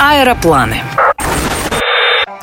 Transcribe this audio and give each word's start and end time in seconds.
Аэропланы. 0.00 0.82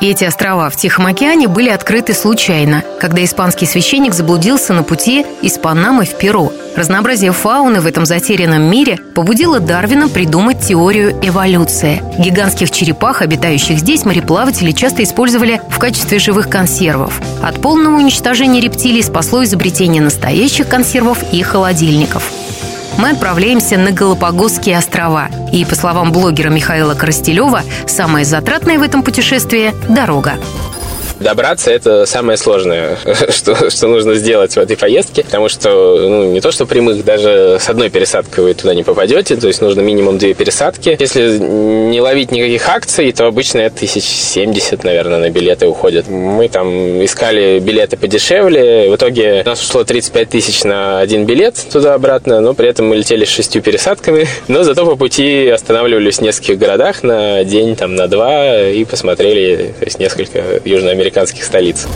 Эти 0.02 0.24
острова 0.24 0.70
в 0.70 0.78
Тихом 0.78 1.08
океане 1.08 1.50
были 1.50 1.70
открыты 1.70 2.14
случайно, 2.14 2.84
когда 3.02 3.22
испанский 3.24 3.66
священник 3.66 4.14
заблудился 4.14 4.74
на 4.74 4.84
пути 4.84 5.26
из 5.42 5.58
Панамы 5.58 6.06
в 6.06 6.18
Перу. 6.18 6.54
Разнообразие 6.78 7.34
фауны 7.34 7.82
в 7.82 7.86
этом 7.86 8.06
затерянном 8.06 8.62
мире 8.62 8.98
побудило 9.14 9.60
Дарвина 9.60 10.08
придумать 10.08 10.62
теорию 10.62 11.20
эволюции. 11.22 12.02
Гигантских 12.18 12.72
черепах, 12.72 13.22
обитающих 13.22 13.80
здесь, 13.80 14.06
мореплаватели 14.06 14.72
часто 14.72 15.04
использовали 15.04 15.62
в 15.70 15.80
качестве 15.80 16.18
живых 16.20 16.50
консервов. 16.50 17.20
От 17.44 17.62
полного 17.62 17.98
уничтожения 17.98 18.62
рептилий 18.62 19.04
спасло 19.04 19.44
изобретение 19.44 20.02
настоящих 20.02 20.70
консервов 20.70 21.18
и 21.34 21.42
холодильников 21.42 22.32
мы 22.98 23.12
отправляемся 23.12 23.78
на 23.78 23.92
Галапагосские 23.92 24.78
острова. 24.78 25.30
И, 25.52 25.66
по 25.66 25.76
словам 25.76 26.12
блогера 26.12 26.50
Михаила 26.50 26.94
Коростелева, 26.94 27.62
самое 27.88 28.26
затратное 28.26 28.80
в 28.80 28.84
этом 28.84 29.04
путешествии– 29.04 29.74
дорога. 29.90 30.38
Добраться– 31.20 31.70
это 31.74 32.06
самое 32.06 32.38
сложное, 32.38 32.98
что, 33.30 33.70
что 33.70 33.88
нужно 33.88 34.16
сделать 34.16 34.54
в 34.54 34.58
этой 34.58 34.78
поездке, 34.78 35.24
потому 35.24 35.50
что 35.50 35.70
ну, 35.70 36.32
не 36.32 36.40
то, 36.40 36.52
что 36.52 36.66
прямых, 36.66 37.04
даже 37.04 37.58
с 37.60 37.68
одной 37.68 37.90
пересадкой 37.90 38.46
вы 38.46 38.54
туда 38.54 38.74
не 38.74 38.84
попадете, 38.84 39.36
то 39.36 39.48
есть 39.48 39.62
нужно 39.62 39.82
минимум 39.82 40.18
две 40.18 40.34
пересадки. 40.34 40.96
Если 40.98 41.38
не 41.38 42.00
ловить 42.00 42.32
никаких 42.32 42.68
акций, 42.70 43.12
то 43.12 43.26
обычно 43.28 43.60
это 43.60 43.80
тысяч 43.80 44.04
семьдесят, 44.04 44.86
наверное, 44.86 45.20
на 45.20 45.30
билеты 45.30 45.68
уходят. 45.68 46.08
Мы 46.08 46.48
там 46.48 47.04
искали 47.04 47.60
билеты 47.60 47.98
подешевле, 47.98 48.90
в 48.90 48.96
итоге 48.96 49.42
у 49.46 49.50
нас 49.50 49.62
ушло 49.62 49.84
35 49.84 50.30
тысяч 50.30 50.64
на 50.64 51.02
один 51.02 51.26
билет 51.26 51.56
туда-обратно, 51.70 52.40
но 52.40 52.54
при 52.54 52.70
этом 52.70 52.88
мы 52.88 52.96
летели 52.96 53.26
с 53.26 53.30
шестью 53.30 53.62
пересадками, 53.62 54.26
но 54.48 54.64
зато 54.64 54.86
по 54.86 54.96
пути 54.96 55.50
останавливались 55.50 56.20
в 56.20 56.22
нескольких 56.22 56.58
городах 56.58 57.04
на 57.04 57.44
день, 57.44 57.76
там, 57.76 57.96
на 57.96 58.08
два 58.08 58.70
и 58.70 58.86
посмотрели 58.86 59.74
то 59.78 59.86
есть 59.86 60.00
несколько 60.00 60.62
южноамериканских 60.64 61.09
американских 61.10 61.44
столиц. 61.44 61.88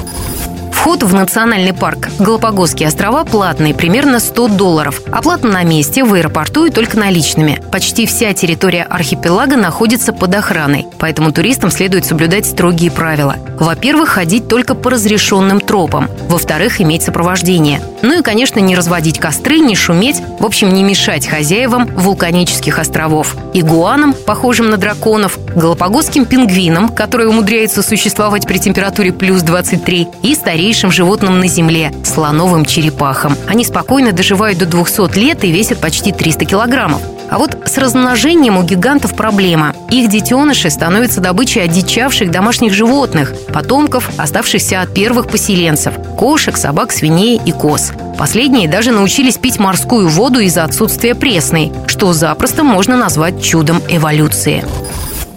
Вход 0.84 1.02
в 1.02 1.14
национальный 1.14 1.72
парк 1.72 2.10
Галапагосские 2.20 2.90
острова 2.90 3.24
платный, 3.24 3.74
примерно 3.74 4.20
100 4.20 4.50
долларов. 4.50 5.02
Оплата 5.10 5.48
на 5.48 5.64
месте, 5.64 6.04
в 6.04 6.14
аэропорту 6.14 6.66
и 6.66 6.72
только 6.72 7.00
наличными. 7.00 7.64
Почти 7.72 8.06
вся 8.06 8.34
территория 8.34 8.84
архипелага 8.84 9.56
находится 9.56 10.12
под 10.12 10.36
охраной, 10.36 10.86
поэтому 11.00 11.32
туристам 11.32 11.72
следует 11.72 12.04
соблюдать 12.06 12.46
строгие 12.46 12.92
правила. 12.92 13.38
Во-первых, 13.58 14.10
ходить 14.10 14.50
только 14.50 14.76
по 14.76 14.90
разрешенным 14.90 15.62
тропам. 15.62 16.10
Во-вторых, 16.28 16.82
иметь 16.82 17.04
сопровождение. 17.04 17.82
Ну 18.02 18.20
и, 18.20 18.22
конечно, 18.22 18.60
не 18.60 18.76
разводить 18.76 19.20
костры, 19.20 19.60
не 19.60 19.78
шуметь, 19.78 20.22
в 20.42 20.46
общем, 20.46 20.74
не 20.74 20.84
мешать 20.84 21.26
хозяевам 21.26 21.86
вулканических 21.96 22.78
островов. 22.78 23.38
Игуанам, 23.54 24.14
похожим 24.14 24.70
на 24.70 24.76
драконов, 24.76 25.40
галапагосским 25.56 26.26
пингвинам, 26.26 26.90
которые 26.90 27.30
умудряются 27.30 27.82
существовать 27.82 28.46
при 28.46 28.58
температуре 28.58 29.14
плюс 29.14 29.44
23, 29.44 30.10
и 30.24 30.36
старейшим 30.36 30.73
старейшим 30.74 30.92
животным 30.92 31.40
на 31.40 31.48
Земле– 31.48 31.94
слоновым 32.04 32.66
черепахам. 32.66 33.38
Они 33.48 33.64
спокойно 33.64 34.12
доживают 34.12 34.58
до 34.58 34.66
200 34.66 35.20
лет 35.20 35.44
и 35.44 35.52
весят 35.52 35.80
почти 35.80 36.12
300 36.12 36.46
килограммов. 36.46 37.00
А 37.30 37.38
вот 37.38 37.56
с 37.66 37.78
размножением 37.78 38.58
у 38.58 38.64
гигантов 38.64 39.16
проблема. 39.16 39.76
Их 39.92 40.10
детеныши 40.10 40.72
становятся 40.72 41.22
добычей 41.22 41.64
одичавших 41.64 42.32
домашних 42.32 42.74
животных, 42.74 43.34
потомков, 43.54 44.10
оставшихся 44.18 44.82
от 44.82 44.92
первых 44.96 45.28
поселенцев– 45.28 45.94
кошек, 46.18 46.58
собак, 46.58 46.92
свиней 46.92 47.40
и 47.46 47.52
коз. 47.52 47.92
Последние 48.18 48.68
даже 48.68 48.92
научились 48.92 49.38
пить 49.38 49.60
морскую 49.60 50.08
воду 50.10 50.40
из-за 50.40 50.64
отсутствия 50.64 51.14
пресной, 51.14 51.72
что 51.86 52.14
запросто 52.14 52.64
можно 52.64 52.98
назвать 52.98 53.44
чудом 53.44 53.80
эволюции 53.90 54.66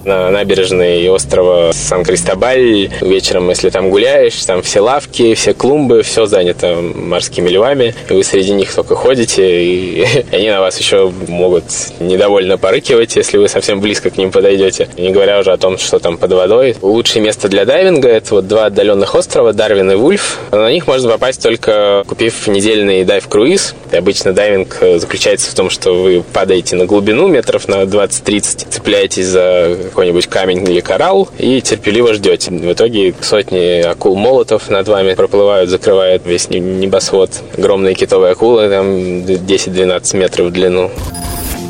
на 0.07 0.31
набережной 0.31 1.09
острова 1.09 1.73
Сан-Кристобаль. 1.73 2.91
Вечером, 3.01 3.49
если 3.51 3.71
там 3.71 3.91
гуляешь, 3.91 4.45
там 4.45 4.63
все 4.63 4.81
лавки, 4.81 5.35
все 5.35 5.53
клумбы, 5.53 6.03
все 6.03 6.27
занято 6.27 6.77
морскими 6.77 7.49
львами. 7.49 7.95
И 8.09 8.13
вы 8.13 8.23
среди 8.23 8.53
них 8.53 8.73
только 8.73 8.95
ходите, 8.95 9.65
и 9.65 10.07
они 10.33 10.49
на 10.49 10.61
вас 10.61 10.79
еще 10.79 11.13
могут 11.29 11.65
недовольно 11.99 12.57
порыкивать, 12.57 13.17
если 13.17 13.37
вы 13.37 13.49
совсем 13.49 13.81
близко 13.81 14.11
к 14.11 14.17
ним 14.17 14.31
подойдете. 14.31 14.89
Не 14.97 15.11
говоря 15.11 15.41
уже 15.41 15.53
о 15.53 15.57
том, 15.57 15.77
что 15.77 15.99
там 15.99 16.17
под 16.19 16.33
водой. 16.33 16.77
Лучшее 16.81 17.23
место 17.23 17.49
для 17.49 17.65
дайвинга– 17.65 18.09
это 18.11 18.37
вот 18.37 18.47
два 18.47 18.67
отдаленных 18.67 19.15
острова, 19.15 19.53
Дарвин 19.53 19.91
и 19.91 19.95
Вульф. 19.97 20.39
На 20.53 20.71
них 20.71 20.87
можно 20.87 21.11
попасть 21.11 21.43
только 21.43 22.05
купив 22.07 22.47
недельный 22.47 23.05
дайв-круиз. 23.05 23.75
Обычно 23.93 24.33
дайвинг 24.33 24.79
заключается 24.99 25.51
в 25.51 25.55
том, 25.55 25.69
что 25.69 25.95
вы 25.95 26.23
падаете 26.33 26.77
на 26.77 26.87
глубину 26.87 27.27
метров 27.27 27.67
на 27.67 27.83
20-30, 27.83 28.69
цепляетесь 28.71 29.27
за 29.27 29.77
какой-нибудь 29.97 30.27
камень 30.27 30.63
или 30.69 30.81
коралл 30.81 31.27
и 31.39 31.63
терпеливо 31.63 32.13
ждете. 32.13 32.51
В 32.51 32.73
итоге 32.73 33.15
сотни 33.23 33.81
акул-молотов 33.81 34.69
над 34.69 34.87
вами 34.89 35.15
проплывают, 35.15 35.71
закрывают 35.71 36.27
весь 36.27 36.51
небосвод. 36.51 37.31
Огромные 37.57 37.95
китовые 37.95 38.33
акулы, 38.33 38.69
там 38.69 38.87
10-12 38.87 40.17
метров 40.19 40.49
в 40.49 40.51
длину. 40.51 40.91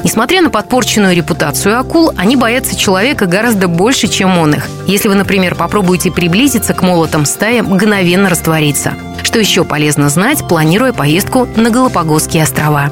Несмотря 0.02 0.42
на 0.42 0.50
подпорченную 0.50 1.14
репутацию 1.14 1.78
акул, 1.78 2.10
они 2.16 2.34
боятся 2.34 2.76
человека 2.76 3.26
гораздо 3.26 3.68
больше, 3.68 4.08
чем 4.08 4.38
он 4.38 4.54
их. 4.54 4.66
Если 4.88 5.08
вы, 5.08 5.14
например, 5.14 5.54
попробуете 5.54 6.10
приблизиться 6.10 6.74
к 6.74 6.82
молотам, 6.82 7.26
стая 7.26 7.62
мгновенно 7.62 8.28
растворится. 8.28 8.94
Что 9.22 9.38
еще 9.38 9.62
полезно 9.64 10.08
знать, 10.08 10.46
планируя 10.48 10.92
поездку 10.92 11.46
на 11.56 11.70
Галапагосские 11.70 12.42
острова. 12.42 12.90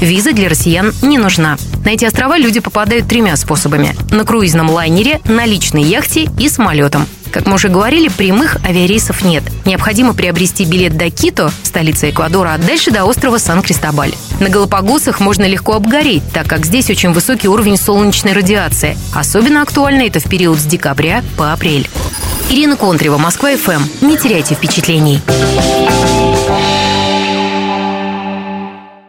Виза 0.00 0.32
для 0.32 0.48
россиян 0.48 0.92
не 1.02 1.18
нужна. 1.18 1.58
На 1.84 1.90
эти 1.90 2.04
острова 2.04 2.38
люди 2.38 2.60
попадают 2.60 3.06
тремя 3.06 3.36
способами. 3.36 3.94
На 4.10 4.24
круизном 4.24 4.70
лайнере, 4.70 5.20
на 5.24 5.44
личной 5.44 5.82
яхте 5.82 6.28
и 6.38 6.48
самолетом. 6.48 7.06
Как 7.30 7.46
мы 7.46 7.54
уже 7.54 7.68
говорили, 7.68 8.08
прямых 8.08 8.56
авиарейсов 8.64 9.22
нет. 9.24 9.44
Необходимо 9.64 10.14
приобрести 10.14 10.64
билет 10.64 10.96
до 10.96 11.10
Кито, 11.10 11.52
столицы 11.62 12.10
Эквадора, 12.10 12.54
а 12.54 12.58
дальше 12.58 12.90
до 12.90 13.04
острова 13.04 13.38
Сан-Кристобаль. 13.38 14.12
На 14.40 14.48
Галапагосах 14.48 15.20
можно 15.20 15.44
легко 15.44 15.74
обгореть, 15.74 16.22
так 16.32 16.48
как 16.48 16.66
здесь 16.66 16.90
очень 16.90 17.12
высокий 17.12 17.48
уровень 17.48 17.76
солнечной 17.76 18.32
радиации. 18.32 18.96
Особенно 19.14 19.62
актуально 19.62 20.02
это 20.02 20.18
в 20.18 20.24
период 20.24 20.58
с 20.58 20.64
декабря 20.64 21.22
по 21.36 21.52
апрель. 21.52 21.88
Ирина 22.48 22.76
Контрева, 22.76 23.16
Москва 23.16 23.50
ФМ. 23.56 23.82
Не 24.00 24.16
теряйте 24.16 24.56
впечатлений. 24.56 25.20